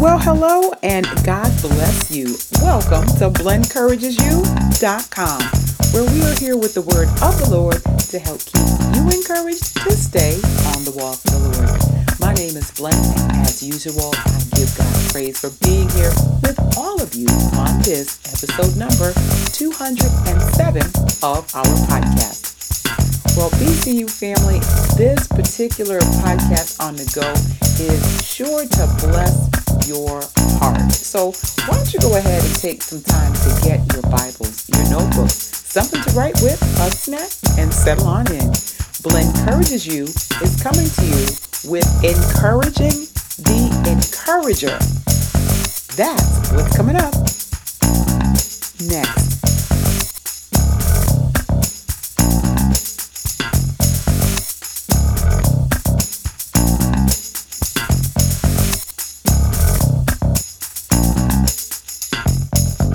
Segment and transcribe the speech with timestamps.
[0.00, 2.34] Well, hello and God bless you.
[2.62, 5.40] Welcome to BlenCouragesYou.com,
[5.92, 8.64] where we are here with the word of the Lord to help keep
[8.96, 10.40] you encouraged to stay
[10.72, 11.76] on the walk of the Lord.
[12.16, 16.56] My name is Blen, and as usual, I give God praise for being here with
[16.80, 17.28] all of you
[17.60, 19.12] on this episode number
[19.52, 20.80] 207
[21.20, 22.56] of our podcast.
[23.36, 24.64] Well, BCU family,
[24.96, 27.36] this particular podcast on the go
[27.84, 30.22] is sure to bless your
[30.58, 30.92] heart.
[30.92, 31.32] So
[31.66, 35.34] why don't you go ahead and take some time to get your Bibles, your notebooks,
[35.34, 38.52] something to write with, a snack, and settle on in.
[39.02, 43.08] Blen Encourages You is coming to you with Encouraging
[43.40, 44.78] the Encourager.
[45.96, 47.14] That's what's coming up
[48.88, 49.39] next.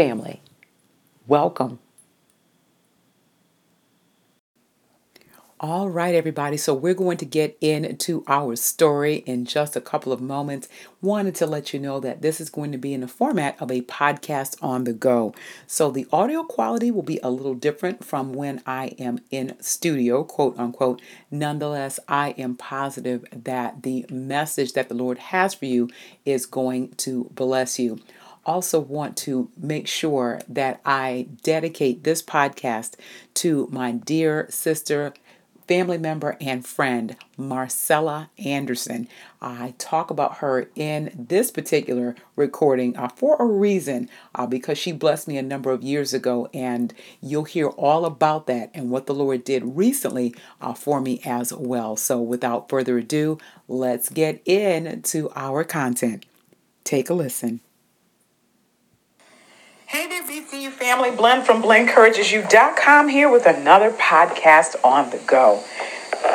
[0.00, 0.40] family.
[1.26, 1.78] Welcome.
[5.62, 6.56] All right, everybody.
[6.56, 10.68] So we're going to get into our story in just a couple of moments.
[11.02, 13.70] Wanted to let you know that this is going to be in the format of
[13.70, 15.34] a podcast on the go.
[15.66, 20.24] So the audio quality will be a little different from when I am in studio,
[20.24, 21.02] quote unquote.
[21.30, 25.90] Nonetheless, I am positive that the message that the Lord has for you
[26.24, 28.00] is going to bless you
[28.44, 32.94] also want to make sure that I dedicate this podcast
[33.34, 35.14] to my dear sister,
[35.68, 39.06] family member, and friend, Marcella Anderson.
[39.40, 44.90] I talk about her in this particular recording uh, for a reason, uh, because she
[44.90, 46.92] blessed me a number of years ago, and
[47.22, 51.52] you'll hear all about that and what the Lord did recently uh, for me as
[51.52, 51.94] well.
[51.94, 56.26] So, without further ado, let's get into our content.
[56.82, 57.60] Take a listen.
[59.90, 61.10] Hey there, BCU family.
[61.10, 65.64] Blen from BlenCouragesYou.com here with another podcast on the go.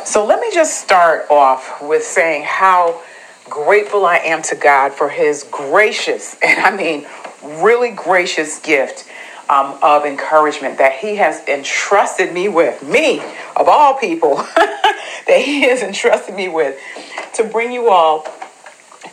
[0.04, 3.02] So let me just start off with saying how
[3.50, 7.08] grateful I am to God for his gracious, and I mean
[7.64, 9.10] really gracious gift
[9.48, 13.22] um, of encouragement that he has entrusted me with, me
[13.56, 16.78] of all people, that he has entrusted me with
[17.36, 18.28] to bring you all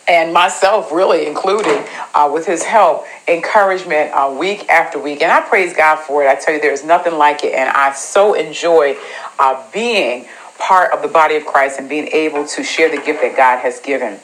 [0.08, 5.22] and myself really included uh, with his help encouragement uh, week after week.
[5.22, 6.28] And i praise god for it.
[6.28, 7.54] I tell you there's nothing like it.
[7.54, 8.96] And i so enjoy
[9.38, 10.26] uh, being
[10.58, 13.58] part of the body of christ and being able to share the gift that god
[13.58, 14.18] has given.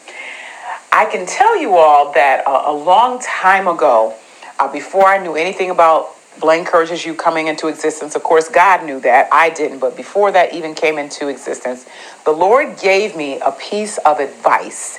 [0.90, 4.14] I can tell you all that a long time ago
[4.58, 8.14] uh, before i knew anything about Encourages You coming into existence.
[8.14, 9.28] Of course, God knew that.
[9.32, 9.78] I didn't.
[9.78, 11.86] But before that even came into existence,
[12.24, 14.98] the Lord gave me a piece of advice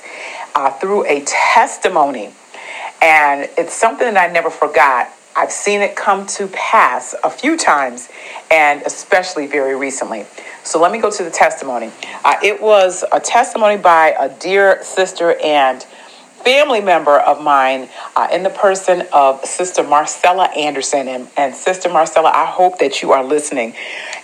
[0.54, 2.30] uh, through a testimony.
[3.02, 5.10] And it's something that I never forgot.
[5.36, 8.08] I've seen it come to pass a few times,
[8.50, 10.26] and especially very recently.
[10.64, 11.90] So let me go to the testimony.
[12.24, 15.86] Uh, it was a testimony by a dear sister and
[16.44, 21.08] family member of mine uh, in the person of Sister Marcella Anderson.
[21.08, 23.74] And, and Sister Marcella, I hope that you are listening.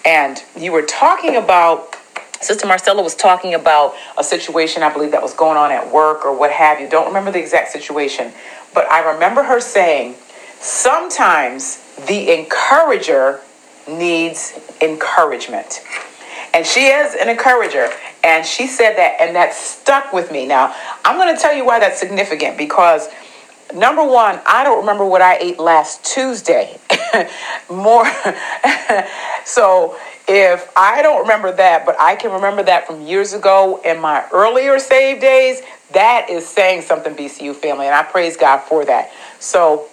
[0.04, 1.96] And you were talking about
[2.40, 6.24] Sister Marcella was talking about a situation, I believe, that was going on at work
[6.24, 6.88] or what have you.
[6.88, 8.32] Don't remember the exact situation,
[8.74, 10.16] but I remember her saying,
[10.60, 13.40] sometimes the encourager
[13.88, 15.82] needs encouragement.
[16.52, 17.88] And she is an encourager.
[18.26, 20.46] And she said that, and that stuck with me.
[20.46, 20.74] Now,
[21.04, 23.08] I'm going to tell you why that's significant because
[23.72, 26.76] number one, I don't remember what I ate last Tuesday.
[27.70, 28.04] More.
[29.44, 29.96] so
[30.26, 34.26] if I don't remember that, but I can remember that from years ago in my
[34.32, 35.62] earlier save days,
[35.92, 39.12] that is saying something, BCU family, and I praise God for that.
[39.38, 39.86] So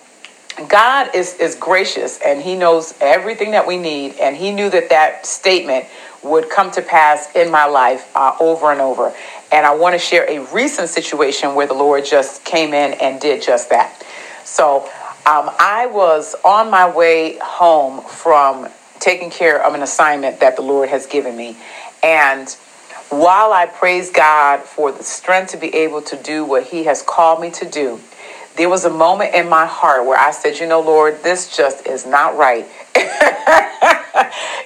[0.70, 4.16] God is, is gracious and He knows everything that we need.
[4.20, 5.86] And He knew that that statement
[6.24, 9.14] would come to pass in my life uh, over and over.
[9.52, 13.20] And I want to share a recent situation where the Lord just came in and
[13.20, 14.04] did just that.
[14.46, 14.84] So
[15.26, 18.70] um, I was on my way home from
[19.00, 21.58] taking care of an assignment that the Lord has given me.
[22.02, 22.50] And
[23.10, 27.02] while I praise God for the strength to be able to do what He has
[27.02, 28.00] called me to do,
[28.56, 31.88] there was a moment in my heart where I said, You know, Lord, this just
[31.88, 32.68] is not right.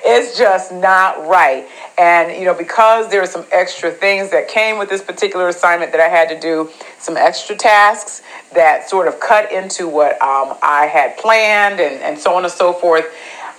[0.03, 1.67] it's just not right.
[1.97, 5.91] And, you know, because there are some extra things that came with this particular assignment
[5.93, 6.69] that I had to do,
[6.99, 8.21] some extra tasks
[8.53, 12.51] that sort of cut into what um, I had planned and, and so on and
[12.51, 13.05] so forth,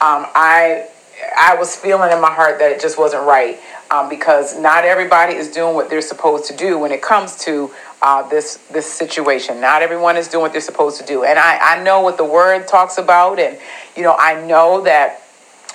[0.00, 0.88] um, I,
[1.36, 3.58] I was feeling in my heart that it just wasn't right.
[3.90, 7.70] Um, because not everybody is doing what they're supposed to do when it comes to
[8.02, 9.60] uh, this this situation.
[9.60, 12.24] Not everyone is doing what they're supposed to do, and I, I know what the
[12.24, 13.58] word talks about, and
[13.96, 15.22] you know I know that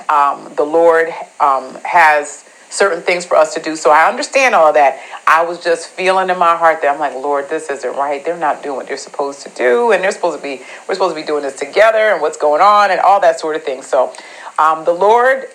[0.10, 3.76] um, the Lord um, has certain things for us to do.
[3.76, 5.00] So I understand all that.
[5.28, 8.26] I was just feeling in my heart that I'm like, Lord, this isn't right.
[8.26, 10.62] They're not doing what they're supposed to do, and they're supposed to be.
[10.88, 13.56] We're supposed to be doing this together, and what's going on, and all that sort
[13.56, 13.82] of thing.
[13.82, 14.14] So
[14.58, 15.46] um, the Lord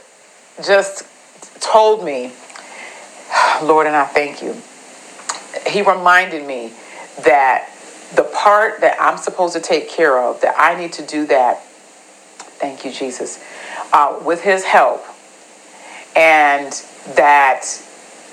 [0.65, 1.07] just
[1.61, 2.33] told me,
[3.63, 4.57] Lord, and I thank you.
[5.67, 6.73] He reminded me
[7.25, 7.71] that
[8.15, 11.63] the part that I'm supposed to take care of, that I need to do that.
[11.63, 13.43] Thank you, Jesus.
[13.93, 15.05] Uh, with His help,
[16.17, 16.73] and
[17.15, 17.65] that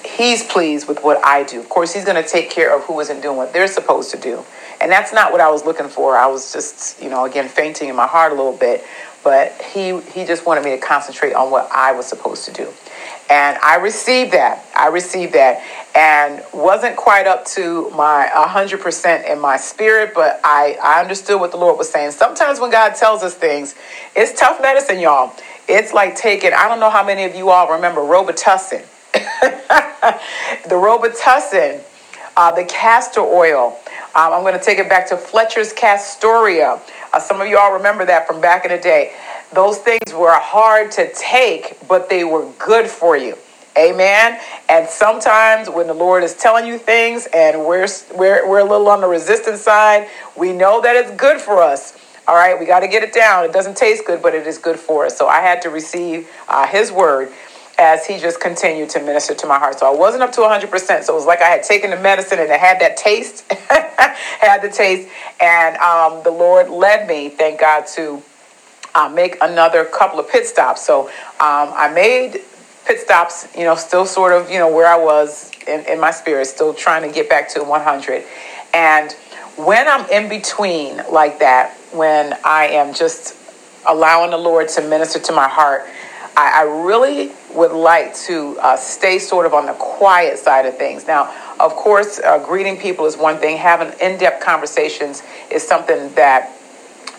[0.05, 1.59] he's pleased with what I do.
[1.59, 4.17] Of course, he's going to take care of who isn't doing what they're supposed to
[4.17, 4.43] do.
[4.81, 6.17] And that's not what I was looking for.
[6.17, 8.83] I was just, you know, again, fainting in my heart a little bit.
[9.25, 12.71] But he, he just wanted me to concentrate on what I was supposed to do.
[13.27, 14.63] And I received that.
[14.77, 15.63] I received that.
[15.95, 21.49] And wasn't quite up to my 100% in my spirit, but I, I understood what
[21.49, 22.11] the Lord was saying.
[22.11, 23.73] Sometimes when God tells us things,
[24.15, 25.33] it's tough medicine, y'all.
[25.67, 28.85] It's like taking, I don't know how many of you all remember Robitussin.
[29.13, 31.81] the Robitussin,
[32.37, 33.79] uh, the castor oil.
[34.15, 36.79] Um, I'm going to take it back to Fletcher's Castoria.
[37.11, 39.13] Uh, some of you all remember that from back in the day.
[39.53, 43.35] Those things were hard to take, but they were good for you.
[43.77, 44.39] Amen.
[44.69, 48.87] And sometimes when the Lord is telling you things and we're, we're, we're a little
[48.87, 50.07] on the resistance side,
[50.37, 51.97] we know that it's good for us.
[52.25, 53.43] All right, we got to get it down.
[53.43, 55.17] It doesn't taste good, but it is good for us.
[55.17, 57.33] So I had to receive uh, his word
[57.77, 59.79] as he just continued to minister to my heart.
[59.79, 61.03] So I wasn't up to 100%.
[61.03, 64.61] So it was like I had taken the medicine and it had that taste, had
[64.61, 65.09] the taste.
[65.41, 68.21] And um, the Lord led me, thank God, to
[68.95, 70.85] uh, make another couple of pit stops.
[70.85, 72.41] So um, I made
[72.85, 76.11] pit stops, you know, still sort of, you know, where I was in, in my
[76.11, 78.23] spirit, still trying to get back to 100.
[78.73, 79.11] And
[79.57, 83.37] when I'm in between like that, when I am just
[83.85, 85.85] allowing the Lord to minister to my heart,
[86.37, 90.77] I, I really would like to uh, stay sort of on the quiet side of
[90.77, 91.07] things.
[91.07, 96.13] Now, of course, uh, greeting people is one thing, having in depth conversations is something
[96.15, 96.51] that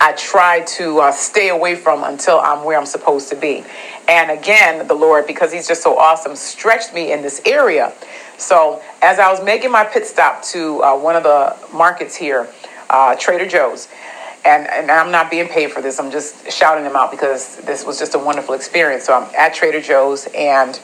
[0.00, 3.64] I try to uh, stay away from until I'm where I'm supposed to be.
[4.08, 7.92] And again, the Lord, because He's just so awesome, stretched me in this area.
[8.36, 12.48] So, as I was making my pit stop to uh, one of the markets here,
[12.90, 13.88] uh, Trader Joe's,
[14.46, 15.98] and, and I'm not being paid for this.
[15.98, 19.04] I'm just shouting them out because this was just a wonderful experience.
[19.04, 20.76] So I'm at Trader Joe's and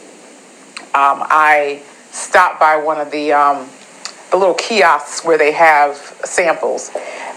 [0.94, 3.68] um, I stopped by one of the um,
[4.32, 6.90] the little kiosks where they have samples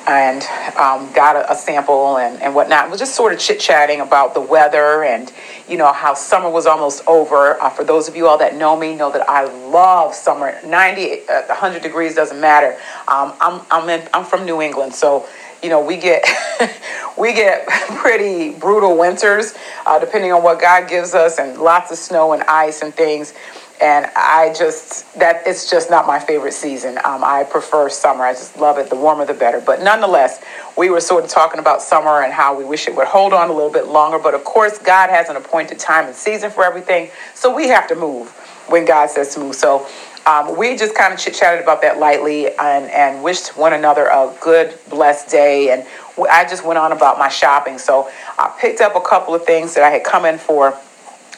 [0.08, 0.44] and
[0.77, 2.89] um, got a, a, sample and, and whatnot.
[2.89, 5.32] We're just sort of chit chatting about the weather and,
[5.67, 7.60] you know, how summer was almost over.
[7.62, 10.58] Uh, for those of you all that know me, know that I love summer.
[10.65, 12.77] 90, uh, 100 degrees doesn't matter.
[13.08, 15.27] Um, I'm, I'm, in, I'm from New England, so
[15.64, 16.24] you know we get
[17.18, 19.54] we get pretty brutal winters
[19.86, 23.34] uh, depending on what god gives us and lots of snow and ice and things.
[23.82, 26.98] And i just that it's just not my favorite season.
[27.04, 28.24] Um, i prefer summer.
[28.24, 28.90] I just love it.
[28.90, 29.60] The warmer the better.
[29.60, 30.42] But nonetheless
[30.78, 33.50] we were sort of talking about summer and how we wish it would hold on
[33.50, 34.18] a little bit longer.
[34.20, 37.10] But of course god has an appointed time and season for everything.
[37.34, 38.30] So we have to move
[38.68, 39.56] when god says to move.
[39.56, 39.88] So
[40.25, 44.05] um, we just kind of chit chatted about that lightly and, and wished one another
[44.05, 45.72] a good, blessed day.
[45.72, 45.86] And
[46.32, 47.77] I just went on about my shopping.
[47.77, 50.77] So I picked up a couple of things that I had come in for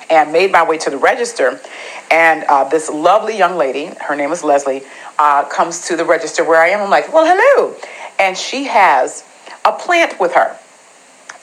[0.10, 1.60] and made my way to the register.
[2.10, 4.84] And uh, this lovely young lady, her name is Leslie,
[5.20, 6.82] uh, comes to the register where I am.
[6.82, 7.75] I'm like, well, hello.
[8.17, 9.25] And she has
[9.65, 10.58] a plant with her.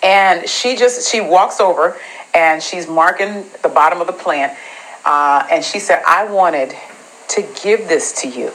[0.03, 1.99] And she just, she walks over
[2.33, 4.57] and she's marking the bottom of the plant.
[5.05, 6.75] Uh, and she said, I wanted
[7.29, 8.53] to give this to you.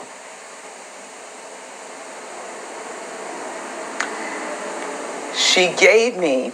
[5.50, 6.52] she gave me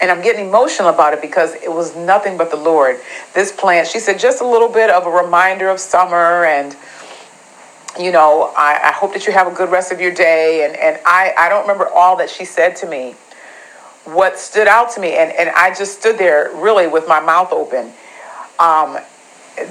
[0.00, 3.00] and I'm getting emotional about it because it was nothing but the Lord.
[3.34, 6.76] This plant, she said, just a little bit of a reminder of summer and
[7.98, 10.64] you know, I, I hope that you have a good rest of your day.
[10.64, 13.16] And, and I, I don't remember all that she said to me.
[14.04, 17.52] What stood out to me, and, and I just stood there really with my mouth
[17.52, 17.92] open.
[18.58, 18.98] Um,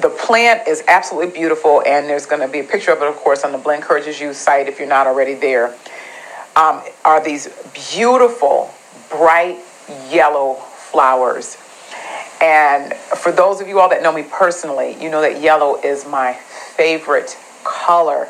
[0.01, 3.15] the plant is absolutely beautiful, and there's going to be a picture of it, of
[3.15, 5.75] course, on the Blen Encourages You site if you're not already there.
[6.55, 7.49] Um, are these
[7.93, 8.73] beautiful,
[9.09, 9.59] bright
[10.09, 11.57] yellow flowers.
[12.41, 16.05] And for those of you all that know me personally, you know that yellow is
[16.07, 18.27] my favorite color.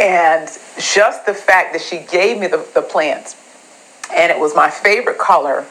[0.00, 0.48] And
[0.78, 3.36] just the fact that she gave me the, the plants,
[4.14, 5.64] and it was my favorite color,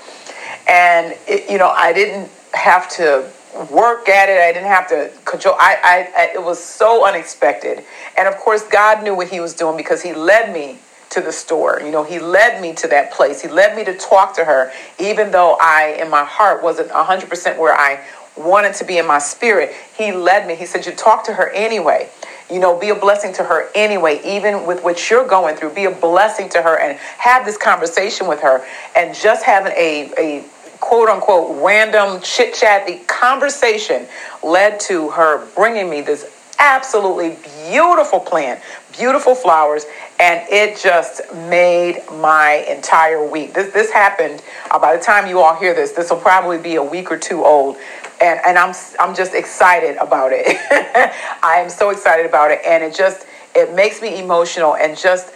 [0.68, 3.30] and it, you know, I didn't have to
[3.72, 4.40] work at it.
[4.40, 5.56] I didn't have to control.
[5.60, 7.84] I, I, I, it was so unexpected,
[8.18, 10.80] and of course, God knew what He was doing because He led me
[11.12, 11.80] to the store.
[11.84, 13.42] You know, He led me to that place.
[13.42, 17.30] He led me to talk to her, even though I, in my heart, wasn't hundred
[17.30, 18.04] percent where I
[18.36, 19.74] wanted to be in my spirit.
[19.98, 20.56] He led me.
[20.56, 22.10] He said, "You talk to her anyway."
[22.52, 25.72] you know, be a blessing to her anyway, even with what you're going through.
[25.72, 28.64] Be a blessing to her and have this conversation with her
[28.96, 30.44] and just having a, a
[30.84, 34.06] quote unquote random chit chat, the conversation
[34.44, 37.38] led to her bringing me this absolutely
[37.70, 38.62] beautiful plant,
[38.92, 39.86] beautiful flowers,
[40.20, 43.54] and it just made my entire week.
[43.54, 45.94] This this happened uh, by the time you all hear this.
[45.94, 47.78] This will probably be a week or two old,
[48.24, 50.48] and and I'm I'm just excited about it.
[51.44, 55.34] I am so excited about it, and it just it makes me emotional and just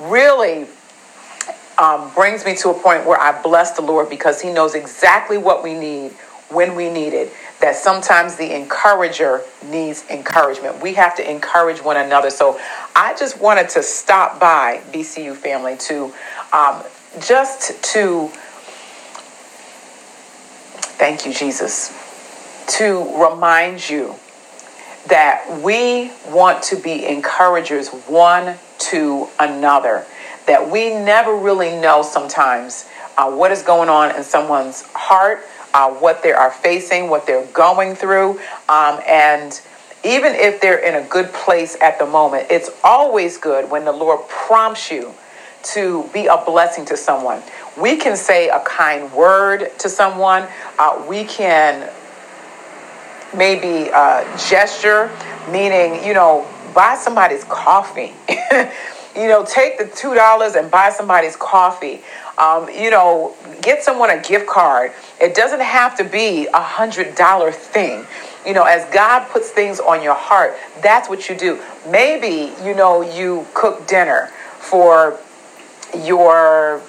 [0.00, 0.66] really
[1.78, 5.38] um, brings me to a point where I bless the Lord because He knows exactly
[5.38, 6.12] what we need
[6.50, 7.32] when we need it.
[7.60, 10.82] That sometimes the encourager needs encouragement.
[10.82, 12.30] We have to encourage one another.
[12.30, 12.60] So
[12.96, 16.12] I just wanted to stop by BCU family to
[16.52, 16.82] um,
[17.20, 18.28] just to
[20.98, 22.03] thank you, Jesus
[22.66, 24.14] to remind you
[25.08, 30.06] that we want to be encouragers one to another,
[30.46, 35.40] that we never really know sometimes uh, what is going on in someone's heart,
[35.74, 38.30] uh, what they are facing, what they're going through,
[38.68, 39.60] um, and
[40.04, 43.92] even if they're in a good place at the moment, it's always good when the
[43.92, 45.14] Lord prompts you
[45.62, 47.42] to be a blessing to someone.
[47.80, 50.46] We can say a kind word to someone.
[50.78, 51.90] Uh, we can
[53.36, 55.10] maybe a gesture,
[55.50, 58.12] meaning, you know, buy somebody's coffee.
[59.16, 62.02] you know, take the $2 and buy somebody's coffee.
[62.36, 64.92] Um, you know, get someone a gift card.
[65.20, 68.04] It doesn't have to be a $100 thing.
[68.44, 71.60] You know, as God puts things on your heart, that's what you do.
[71.88, 75.18] Maybe, you know, you cook dinner for
[76.04, 76.82] your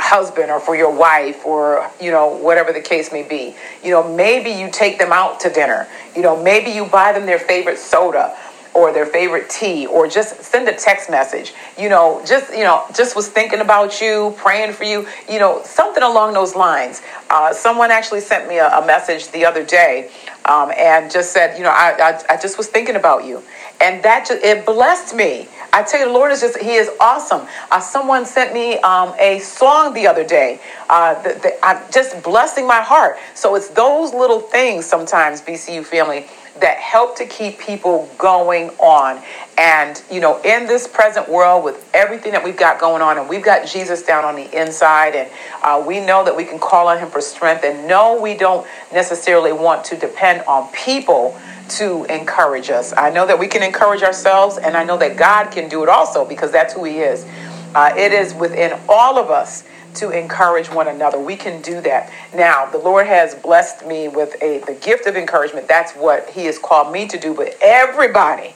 [0.00, 3.54] husband or for your wife or you know whatever the case may be.
[3.82, 5.88] You know maybe you take them out to dinner.
[6.14, 8.36] You know maybe you buy them their favorite soda
[8.74, 12.84] or their favorite tea or just send a text message you know just you know
[12.94, 17.52] just was thinking about you praying for you you know something along those lines uh,
[17.52, 20.10] someone actually sent me a, a message the other day
[20.46, 23.42] um, and just said you know I, I, I just was thinking about you
[23.80, 26.90] and that just it blessed me I tell you, the Lord is just, He is
[26.98, 27.46] awesome.
[27.70, 32.22] Uh, someone sent me um, a song the other day, uh, the, the, I'm just
[32.22, 33.18] blessing my heart.
[33.34, 36.26] So it's those little things sometimes, BCU family,
[36.60, 39.22] that help to keep people going on.
[39.58, 43.28] And, you know, in this present world with everything that we've got going on, and
[43.28, 45.30] we've got Jesus down on the inside, and
[45.62, 47.64] uh, we know that we can call on Him for strength.
[47.64, 51.38] And no, we don't necessarily want to depend on people
[51.70, 52.92] to encourage us.
[52.96, 55.88] I know that we can encourage ourselves, and I know that God can do it
[55.88, 57.24] also because that's who He is.
[57.74, 61.18] Uh, it is within all of us to encourage one another.
[61.18, 62.12] We can do that.
[62.34, 65.68] Now, the Lord has blessed me with a the gift of encouragement.
[65.68, 67.34] That's what He has called me to do.
[67.34, 68.54] But everybody,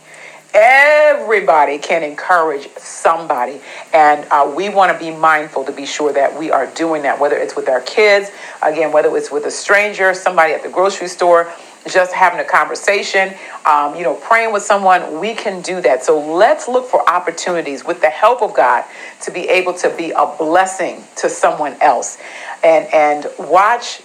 [0.54, 3.60] everybody can encourage somebody,
[3.92, 7.18] and uh, we want to be mindful to be sure that we are doing that.
[7.20, 8.30] Whether it's with our kids,
[8.62, 11.52] again, whether it's with a stranger, somebody at the grocery store
[11.86, 13.34] just having a conversation,
[13.66, 16.02] um, you know, praying with someone, we can do that.
[16.02, 18.84] So let's look for opportunities with the help of God
[19.22, 22.18] to be able to be a blessing to someone else,
[22.62, 24.00] and and watch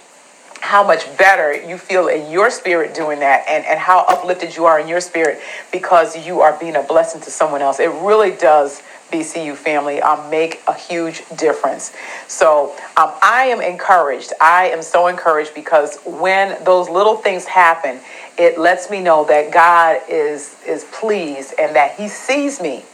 [0.60, 4.66] how much better you feel in your spirit doing that and, and how uplifted you
[4.66, 5.40] are in your spirit
[5.72, 7.80] because you are being a blessing to someone else.
[7.80, 11.92] It really does BCU family um, make a huge difference.
[12.28, 14.32] So um, I am encouraged.
[14.40, 17.98] I am so encouraged because when those little things happen,
[18.38, 22.84] it lets me know that God is is pleased and that He sees me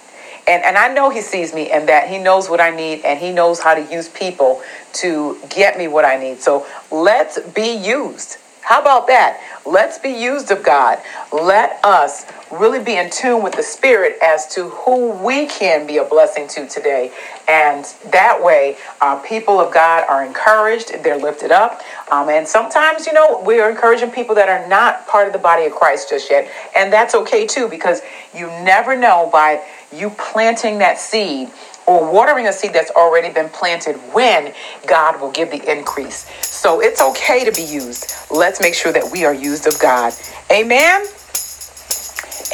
[0.49, 3.19] And, and I know he sees me and that he knows what I need and
[3.19, 4.63] he knows how to use people
[4.95, 6.41] to get me what I need.
[6.41, 8.39] So let's be used.
[8.63, 9.41] How about that?
[9.65, 10.99] Let's be used of God.
[11.33, 15.99] Let us really be in tune with the Spirit as to who we can be
[15.99, 17.13] a blessing to today.
[17.49, 21.83] And that way, uh, people of God are encouraged, they're lifted up.
[22.11, 25.67] Um, and sometimes, you know, we're encouraging people that are not part of the body
[25.67, 26.51] of Christ just yet.
[26.77, 28.03] And that's okay too, because
[28.35, 29.63] you never know by
[29.93, 31.51] you planting that seed
[31.87, 34.53] or watering a seed that's already been planted when
[34.87, 36.27] God will give the increase.
[36.45, 38.13] So it's okay to be used.
[38.31, 40.13] Let's make sure that we are used of God.
[40.51, 41.07] Amen.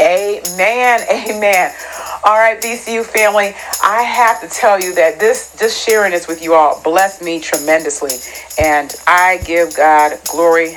[0.01, 1.01] Amen.
[1.11, 1.73] Amen.
[2.25, 6.43] All right, BCU family, I have to tell you that this just sharing this with
[6.43, 8.13] you all blessed me tremendously.
[8.61, 10.77] And I give God glory,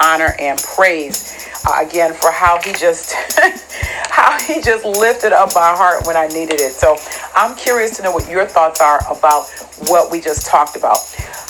[0.00, 3.14] honor, and praise uh, again for how he just
[4.10, 6.72] how he just lifted up my heart when I needed it.
[6.72, 6.96] So
[7.34, 9.48] I'm curious to know what your thoughts are about
[9.88, 10.98] what we just talked about.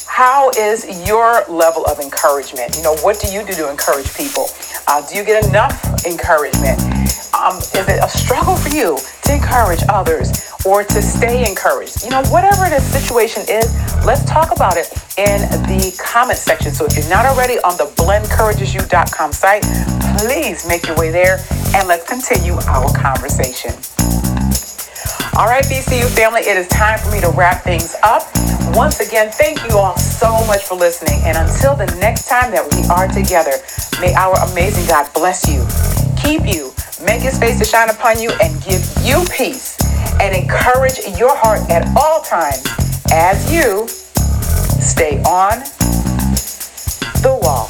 [0.07, 2.76] How is your level of encouragement?
[2.76, 4.47] You know, what do you do to encourage people?
[4.87, 6.89] Uh, do you get enough encouragement?
[7.35, 12.05] Um, is it a struggle for you to encourage others or to stay encouraged?
[12.05, 13.73] You know, whatever the situation is,
[14.05, 16.73] let's talk about it in the comment section.
[16.73, 19.62] So if you're not already on the blendencouragesyou.com site,
[20.19, 21.38] please make your way there
[21.75, 23.73] and let's continue our conversation.
[25.37, 28.29] All right, BCU family, it is time for me to wrap things up.
[28.76, 31.21] Once again, thank you all so much for listening.
[31.25, 33.52] And until the next time that we are together,
[34.00, 35.64] may our amazing God bless you,
[36.21, 39.78] keep you, Make his face to shine upon you and give you peace
[40.21, 42.62] and encourage your heart at all times
[43.11, 45.61] as you stay on
[47.23, 47.70] the wall.